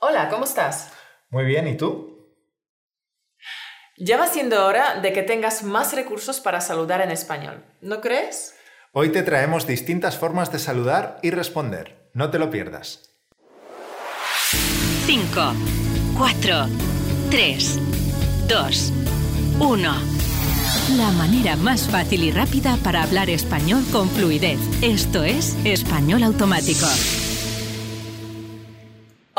[0.00, 0.92] Hola, ¿cómo estás?
[1.30, 2.36] Muy bien, ¿y tú?
[3.96, 8.54] Ya va siendo hora de que tengas más recursos para saludar en español, ¿no crees?
[8.92, 12.10] Hoy te traemos distintas formas de saludar y responder.
[12.14, 13.10] No te lo pierdas.
[15.06, 15.52] 5,
[16.16, 16.66] 4,
[17.30, 17.78] 3,
[18.46, 18.92] 2,
[19.58, 19.92] 1.
[20.96, 24.60] La manera más fácil y rápida para hablar español con fluidez.
[24.80, 26.86] Esto es Español Automático.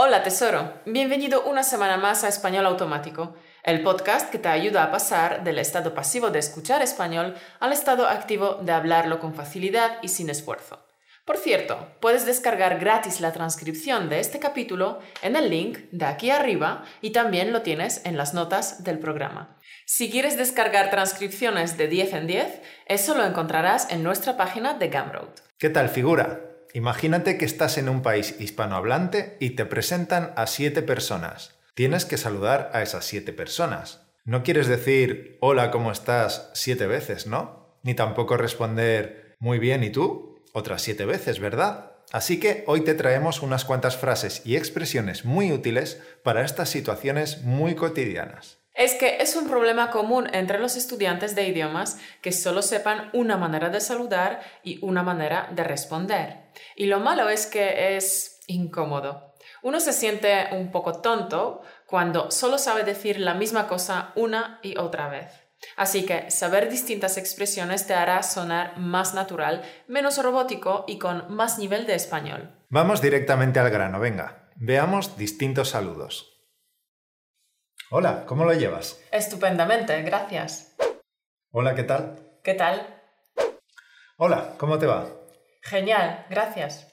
[0.01, 4.91] Hola tesoro, bienvenido una semana más a Español Automático, el podcast que te ayuda a
[4.91, 10.07] pasar del estado pasivo de escuchar español al estado activo de hablarlo con facilidad y
[10.07, 10.85] sin esfuerzo.
[11.25, 16.29] Por cierto, puedes descargar gratis la transcripción de este capítulo en el link de aquí
[16.31, 19.57] arriba y también lo tienes en las notas del programa.
[19.85, 24.87] Si quieres descargar transcripciones de 10 en 10, eso lo encontrarás en nuestra página de
[24.87, 25.41] Gumroad.
[25.57, 26.48] ¿Qué tal figura?
[26.73, 31.55] Imagínate que estás en un país hispanohablante y te presentan a siete personas.
[31.73, 34.07] Tienes que saludar a esas siete personas.
[34.23, 36.51] No quieres decir hola, ¿cómo estás?
[36.53, 37.77] siete veces, ¿no?
[37.83, 40.29] Ni tampoco responder muy bien, ¿y tú?
[40.53, 41.91] otras siete veces, ¿verdad?
[42.11, 47.43] Así que hoy te traemos unas cuantas frases y expresiones muy útiles para estas situaciones
[47.43, 48.58] muy cotidianas.
[48.79, 53.35] Es que es un problema común entre los estudiantes de idiomas que solo sepan una
[53.35, 56.49] manera de saludar y una manera de responder.
[56.77, 59.33] Y lo malo es que es incómodo.
[59.63, 64.77] Uno se siente un poco tonto cuando solo sabe decir la misma cosa una y
[64.77, 65.29] otra vez.
[65.75, 71.59] Así que saber distintas expresiones te hará sonar más natural, menos robótico y con más
[71.59, 72.55] nivel de español.
[72.69, 74.49] Vamos directamente al grano, venga.
[74.55, 76.38] Veamos distintos saludos.
[77.91, 79.01] Hola, ¿cómo lo llevas?
[79.11, 80.75] Estupendamente, gracias.
[81.51, 82.19] Hola, ¿qué tal?
[82.43, 83.01] ¿Qué tal?
[84.17, 85.07] Hola, ¿cómo te va?
[85.63, 86.87] Genial, gracias.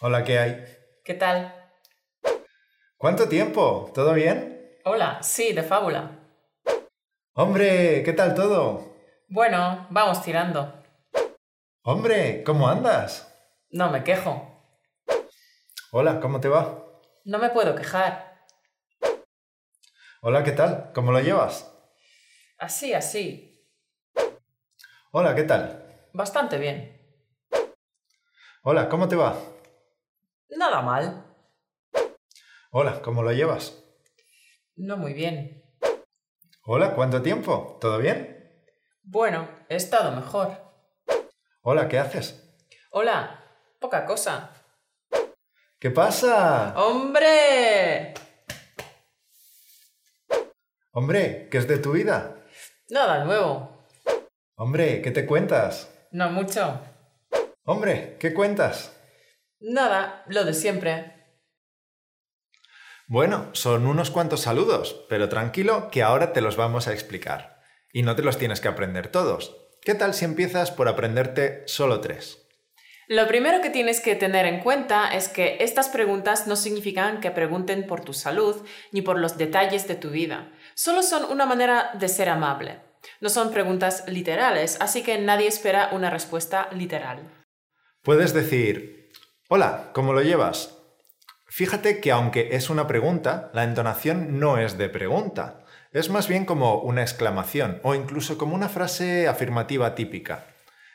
[0.00, 0.64] Hola, ¿qué hay?
[1.04, 1.54] ¿Qué tal?
[2.96, 3.92] ¿Cuánto tiempo?
[3.94, 4.80] ¿Todo bien?
[4.84, 6.18] Hola, sí, de fábula.
[7.34, 8.92] Hombre, ¿qué tal todo?
[9.28, 10.74] Bueno, vamos tirando.
[11.84, 13.32] Hombre, ¿cómo andas?
[13.70, 14.60] No me quejo.
[15.92, 16.84] Hola, ¿cómo te va?
[17.24, 18.29] No me puedo quejar.
[20.22, 20.92] Hola, ¿qué tal?
[20.94, 21.66] ¿Cómo lo llevas?
[22.58, 23.66] Así, así.
[25.12, 25.82] Hola, ¿qué tal?
[26.12, 27.00] Bastante bien.
[28.62, 29.34] Hola, ¿cómo te va?
[30.50, 31.24] Nada mal.
[32.70, 33.82] Hola, ¿cómo lo llevas?
[34.76, 35.64] No muy bien.
[36.64, 37.78] Hola, ¿cuánto tiempo?
[37.80, 38.62] ¿Todo bien?
[39.02, 40.50] Bueno, he estado mejor.
[41.62, 42.58] Hola, ¿qué haces?
[42.90, 43.42] Hola,
[43.78, 44.50] poca cosa.
[45.78, 46.74] ¿Qué pasa?
[46.76, 48.12] ¡Hombre!
[50.92, 52.34] Hombre, ¿qué es de tu vida?
[52.88, 53.86] Nada nuevo.
[54.56, 55.88] Hombre, ¿qué te cuentas?
[56.10, 56.80] No mucho.
[57.64, 59.00] Hombre, ¿qué cuentas?
[59.60, 61.14] Nada, lo de siempre.
[63.06, 67.60] Bueno, son unos cuantos saludos, pero tranquilo que ahora te los vamos a explicar.
[67.92, 69.56] Y no te los tienes que aprender todos.
[69.82, 72.40] ¿Qué tal si empiezas por aprenderte solo tres?
[73.10, 77.32] Lo primero que tienes que tener en cuenta es que estas preguntas no significan que
[77.32, 80.52] pregunten por tu salud ni por los detalles de tu vida.
[80.82, 82.80] Solo son una manera de ser amable.
[83.20, 87.44] No son preguntas literales, así que nadie espera una respuesta literal.
[88.00, 89.12] Puedes decir,
[89.50, 90.78] hola, ¿cómo lo llevas?
[91.48, 95.66] Fíjate que aunque es una pregunta, la entonación no es de pregunta.
[95.92, 100.46] Es más bien como una exclamación o incluso como una frase afirmativa típica.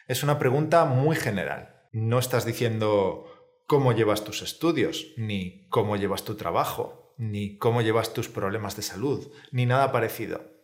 [0.07, 1.83] Es una pregunta muy general.
[1.91, 3.27] No estás diciendo
[3.67, 8.81] cómo llevas tus estudios, ni cómo llevas tu trabajo, ni cómo llevas tus problemas de
[8.81, 10.55] salud, ni nada parecido.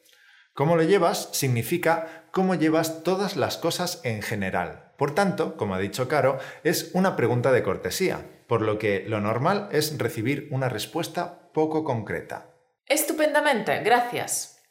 [0.53, 4.91] Cómo lo llevas significa cómo llevas todas las cosas en general.
[4.97, 9.21] Por tanto, como ha dicho Caro, es una pregunta de cortesía, por lo que lo
[9.21, 12.53] normal es recibir una respuesta poco concreta.
[12.85, 14.61] Estupendamente, gracias.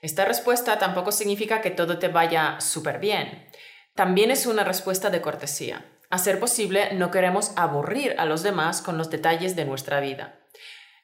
[0.00, 3.48] Esta respuesta tampoco significa que todo te vaya súper bien.
[3.94, 5.84] También es una respuesta de cortesía.
[6.08, 10.38] A ser posible, no queremos aburrir a los demás con los detalles de nuestra vida.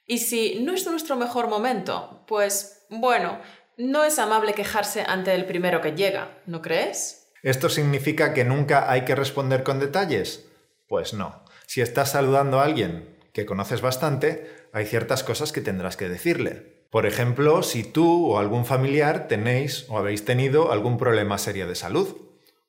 [0.06, 3.38] Y si no es nuestro mejor momento, pues bueno,
[3.76, 7.30] no es amable quejarse ante el primero que llega, ¿no crees?
[7.42, 10.48] ¿Esto significa que nunca hay que responder con detalles?
[10.86, 11.44] Pues no.
[11.66, 16.86] Si estás saludando a alguien que conoces bastante, hay ciertas cosas que tendrás que decirle.
[16.90, 21.74] Por ejemplo, si tú o algún familiar tenéis o habéis tenido algún problema serio de
[21.74, 22.16] salud.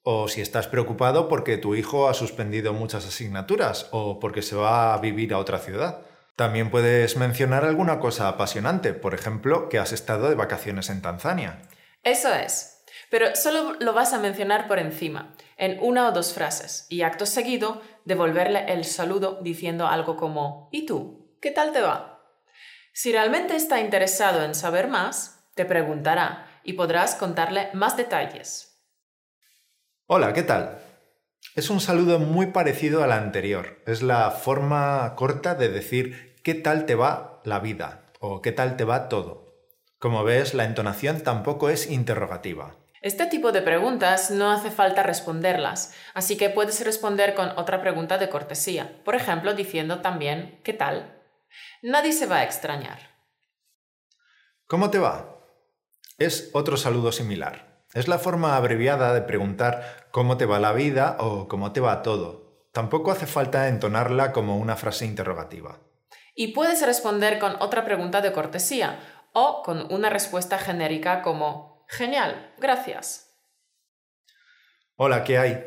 [0.02, 4.94] O si estás preocupado porque tu hijo ha suspendido muchas asignaturas o porque se va
[4.94, 6.06] a vivir a otra ciudad.
[6.36, 11.62] También puedes mencionar alguna cosa apasionante, por ejemplo, que has estado de vacaciones en Tanzania.
[12.02, 12.84] Eso es.
[13.12, 17.28] Pero solo lo vas a mencionar por encima, en una o dos frases, y acto
[17.28, 21.38] seguido devolverle el saludo diciendo algo como ¿Y tú?
[21.40, 22.24] ¿Qué tal te va?
[22.94, 28.80] Si realmente está interesado en saber más, te preguntará y podrás contarle más detalles.
[30.08, 30.83] Hola, ¿qué tal?
[31.56, 33.80] Es un saludo muy parecido al anterior.
[33.86, 38.76] Es la forma corta de decir qué tal te va la vida o qué tal
[38.76, 39.54] te va todo.
[40.00, 42.76] Como ves, la entonación tampoco es interrogativa.
[43.04, 48.18] Este tipo de preguntas no hace falta responderlas, así que puedes responder con otra pregunta
[48.18, 51.22] de cortesía, por ejemplo diciendo también ¿qué tal?
[51.84, 52.98] Nadie se va a extrañar.
[54.66, 55.38] ¿Cómo te va?
[56.18, 57.73] Es otro saludo similar.
[57.94, 62.02] Es la forma abreviada de preguntar cómo te va la vida o cómo te va
[62.02, 62.68] todo.
[62.72, 65.80] Tampoco hace falta entonarla como una frase interrogativa.
[66.36, 69.00] Y puedes responder con otra pregunta de cortesía
[69.34, 73.38] o con una respuesta genérica como Genial, gracias.
[74.96, 75.64] Hola, ¿qué hay?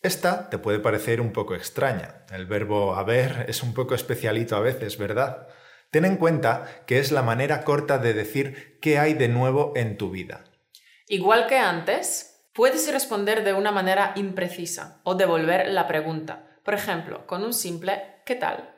[0.00, 2.24] Esta te puede parecer un poco extraña.
[2.30, 5.48] El verbo haber es un poco especialito a veces, ¿verdad?
[5.90, 9.98] Ten en cuenta que es la manera corta de decir qué hay de nuevo en
[9.98, 10.44] tu vida.
[11.12, 17.26] Igual que antes, puedes responder de una manera imprecisa o devolver la pregunta, por ejemplo,
[17.26, 18.74] con un simple ¿qué tal?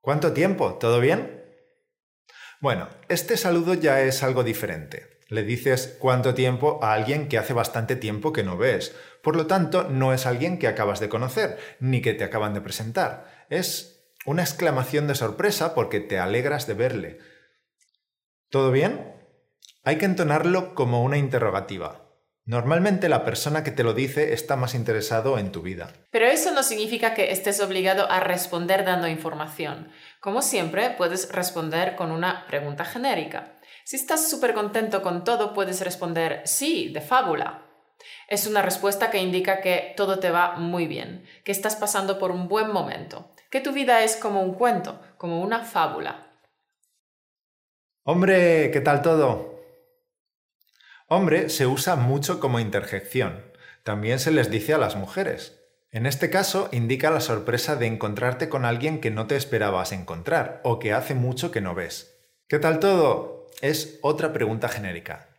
[0.00, 0.74] ¿Cuánto tiempo?
[0.74, 1.44] ¿Todo bien?
[2.60, 5.18] Bueno, este saludo ya es algo diferente.
[5.26, 8.94] Le dices cuánto tiempo a alguien que hace bastante tiempo que no ves.
[9.24, 12.60] Por lo tanto, no es alguien que acabas de conocer, ni que te acaban de
[12.60, 13.44] presentar.
[13.50, 17.18] Es una exclamación de sorpresa porque te alegras de verle.
[18.50, 19.17] ¿Todo bien?
[19.84, 22.08] Hay que entonarlo como una interrogativa.
[22.44, 25.92] Normalmente la persona que te lo dice está más interesado en tu vida.
[26.10, 29.90] Pero eso no significa que estés obligado a responder dando información.
[30.20, 33.60] Como siempre, puedes responder con una pregunta genérica.
[33.84, 37.66] Si estás súper contento con todo, puedes responder sí, de fábula.
[38.28, 42.30] Es una respuesta que indica que todo te va muy bien, que estás pasando por
[42.30, 46.32] un buen momento, que tu vida es como un cuento, como una fábula.
[48.04, 49.57] Hombre, ¿qué tal todo?
[51.10, 53.42] Hombre se usa mucho como interjección.
[53.82, 55.58] También se les dice a las mujeres.
[55.90, 60.60] En este caso indica la sorpresa de encontrarte con alguien que no te esperabas encontrar
[60.64, 62.14] o que hace mucho que no ves.
[62.46, 63.46] ¿Qué tal todo?
[63.62, 65.30] Es otra pregunta genérica.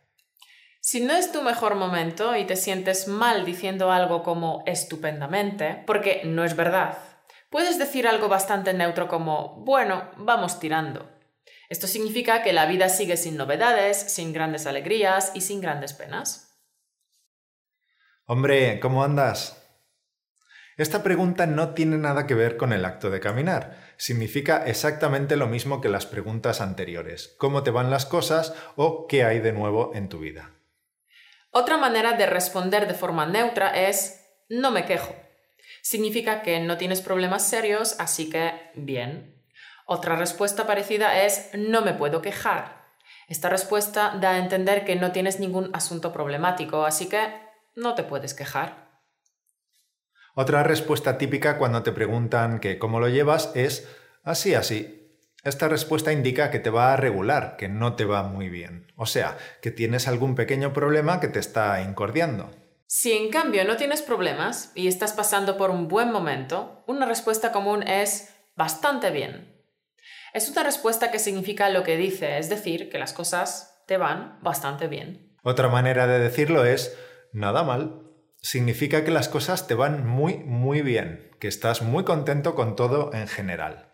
[0.81, 6.23] Si no es tu mejor momento y te sientes mal diciendo algo como estupendamente, porque
[6.25, 6.97] no es verdad,
[7.51, 11.18] puedes decir algo bastante neutro como, bueno, vamos tirando.
[11.69, 16.59] Esto significa que la vida sigue sin novedades, sin grandes alegrías y sin grandes penas.
[18.25, 19.55] Hombre, ¿cómo andas?
[20.77, 23.93] Esta pregunta no tiene nada que ver con el acto de caminar.
[23.97, 27.35] Significa exactamente lo mismo que las preguntas anteriores.
[27.37, 30.55] ¿Cómo te van las cosas o qué hay de nuevo en tu vida?
[31.51, 35.15] Otra manera de responder de forma neutra es no me quejo.
[35.81, 39.38] Significa que no tienes problemas serios, así que bien,
[39.91, 42.85] otra respuesta parecida es no me puedo quejar.
[43.27, 47.19] Esta respuesta da a entender que no tienes ningún asunto problemático, así que
[47.75, 49.01] no te puedes quejar.
[50.35, 53.89] Otra respuesta típica cuando te preguntan que cómo lo llevas es
[54.23, 55.17] así, así.
[55.43, 58.91] Esta respuesta indica que te va a regular, que no te va muy bien.
[58.95, 62.51] O sea, que tienes algún pequeño problema que te está incordiando.
[62.85, 67.51] Si en cambio no tienes problemas y estás pasando por un buen momento, una respuesta
[67.51, 69.58] común es bastante bien.
[70.33, 74.39] Es una respuesta que significa lo que dice, es decir, que las cosas te van
[74.41, 75.35] bastante bien.
[75.43, 76.97] Otra manera de decirlo es
[77.33, 78.03] nada mal.
[78.41, 83.11] Significa que las cosas te van muy, muy bien, que estás muy contento con todo
[83.13, 83.91] en general.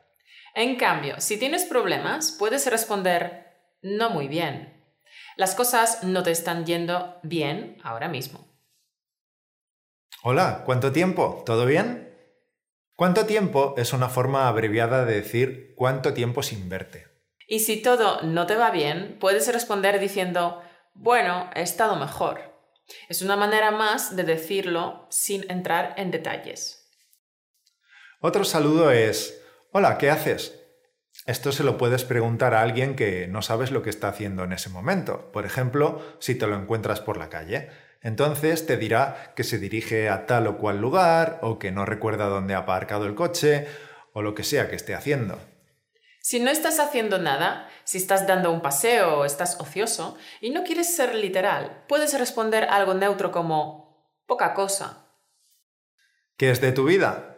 [0.54, 3.46] En cambio, si tienes problemas, puedes responder
[3.82, 4.84] no muy bien.
[5.38, 8.48] Las cosas no te están yendo bien ahora mismo.
[10.24, 11.44] Hola, ¿cuánto tiempo?
[11.46, 12.05] ¿Todo bien?
[12.96, 17.08] ¿Cuánto tiempo es una forma abreviada de decir cuánto tiempo sin verte?
[17.46, 20.62] Y si todo no te va bien, puedes responder diciendo,
[20.94, 22.56] bueno, he estado mejor.
[23.10, 26.90] Es una manera más de decirlo sin entrar en detalles.
[28.22, 30.62] Otro saludo es, hola, ¿qué haces?
[31.26, 34.54] Esto se lo puedes preguntar a alguien que no sabes lo que está haciendo en
[34.54, 35.34] ese momento.
[35.34, 37.70] Por ejemplo, si te lo encuentras por la calle.
[38.06, 42.28] Entonces te dirá que se dirige a tal o cual lugar o que no recuerda
[42.28, 43.66] dónde ha aparcado el coche
[44.14, 45.40] o lo que sea que esté haciendo.
[46.22, 50.64] Si no estás haciendo nada, si estás dando un paseo o estás ocioso y no
[50.64, 55.08] quieres ser literal, puedes responder algo neutro como poca cosa.
[56.38, 57.38] ¿Qué es de tu vida?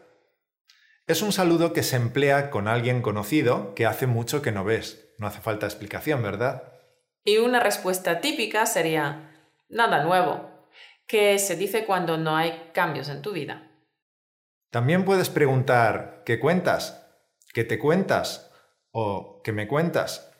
[1.05, 5.13] Es un saludo que se emplea con alguien conocido que hace mucho que no ves.
[5.17, 6.74] No hace falta explicación, ¿verdad?
[7.24, 9.31] Y una respuesta típica sería
[9.69, 10.56] nada nuevo,
[11.07, 13.71] que se dice cuando no hay cambios en tu vida.
[14.69, 17.05] También puedes preguntar, ¿qué cuentas?
[17.53, 18.47] ¿Qué te cuentas?
[18.99, 20.31] o ¿qué me cuentas?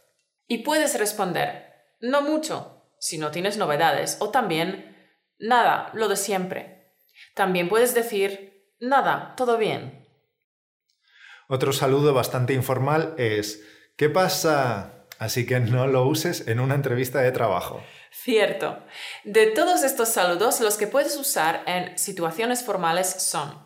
[0.47, 4.97] Y puedes responder, no mucho, si no tienes novedades, o también,
[5.38, 6.95] nada, lo de siempre.
[7.36, 10.07] También puedes decir, nada, todo bien.
[11.47, 13.63] Otro saludo bastante informal es,
[13.95, 15.05] ¿qué pasa?
[15.19, 17.83] Así que no lo uses en una entrevista de trabajo.
[18.24, 18.83] Cierto.
[19.24, 23.65] De todos estos saludos, los que puedes usar en situaciones formales son,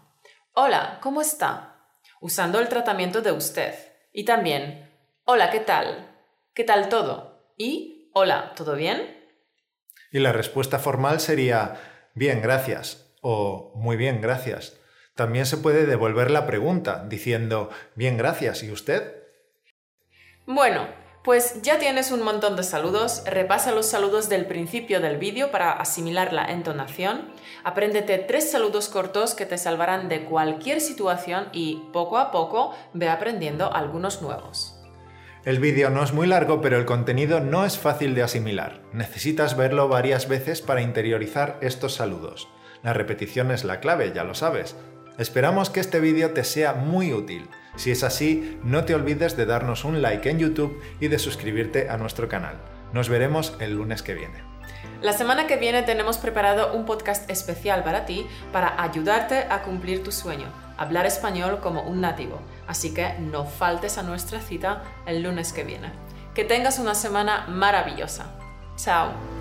[0.54, 1.88] hola, ¿cómo está?
[2.20, 3.74] Usando el tratamiento de usted.
[4.12, 4.92] Y también,
[5.24, 6.16] hola, ¿qué tal?
[6.54, 7.54] ¿Qué tal todo?
[7.58, 9.26] Y, hola, ¿todo bien?
[10.12, 14.78] Y la respuesta formal sería, bien, gracias, o muy bien, gracias.
[15.16, 19.16] También se puede devolver la pregunta diciendo, bien, gracias, ¿y usted?
[20.46, 20.90] Bueno,
[21.24, 25.72] pues ya tienes un montón de saludos, repasa los saludos del principio del vídeo para
[25.72, 27.30] asimilar la entonación,
[27.64, 33.08] apréndete tres saludos cortos que te salvarán de cualquier situación y poco a poco ve
[33.08, 34.78] aprendiendo algunos nuevos.
[35.44, 38.82] El vídeo no es muy largo, pero el contenido no es fácil de asimilar.
[38.94, 42.48] Necesitas verlo varias veces para interiorizar estos saludos.
[42.84, 44.76] La repetición es la clave, ya lo sabes.
[45.18, 47.50] Esperamos que este vídeo te sea muy útil.
[47.76, 51.90] Si es así, no te olvides de darnos un like en YouTube y de suscribirte
[51.90, 52.58] a nuestro canal.
[52.94, 54.44] Nos veremos el lunes que viene.
[55.02, 60.04] La semana que viene tenemos preparado un podcast especial para ti para ayudarte a cumplir
[60.04, 60.48] tu sueño,
[60.78, 62.40] hablar español como un nativo.
[62.68, 65.92] Así que no faltes a nuestra cita el lunes que viene.
[66.36, 68.36] Que tengas una semana maravillosa.
[68.76, 69.41] Chao.